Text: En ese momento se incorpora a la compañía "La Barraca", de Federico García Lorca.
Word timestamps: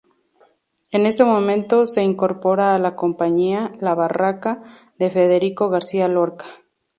En 0.91 1.05
ese 1.05 1.23
momento 1.23 1.85
se 1.85 2.01
incorpora 2.01 2.73
a 2.73 2.79
la 2.79 2.95
compañía 2.95 3.71
"La 3.79 3.93
Barraca", 3.93 4.63
de 4.97 5.11
Federico 5.11 5.69
García 5.69 6.07
Lorca. 6.07 6.45